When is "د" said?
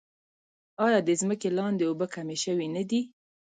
1.07-1.09